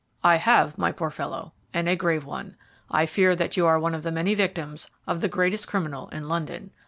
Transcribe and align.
"I 0.23 0.37
have, 0.37 0.79
my 0.79 0.91
poor 0.91 1.11
fellow, 1.11 1.53
and 1.75 1.87
a 1.87 1.95
grave 1.95 2.25
one. 2.25 2.55
I 2.89 3.05
fear 3.05 3.35
that 3.35 3.55
you 3.55 3.67
are 3.67 3.77
one 3.79 3.93
of 3.93 4.01
the 4.01 4.11
many 4.11 4.33
victims 4.33 4.89
of 5.05 5.21
the 5.21 5.29
greatest 5.29 5.67
criminal 5.67 6.09
in 6.09 6.27
London. 6.27 6.71